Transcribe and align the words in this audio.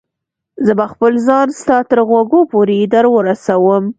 زه 0.65 0.73
به 0.79 0.85
خپل 0.93 1.13
ځان 1.27 1.47
ستا 1.59 1.77
تر 1.89 1.99
غوږو 2.09 2.41
پورې 2.51 2.77
در 2.93 3.05
ورسوم. 3.15 3.83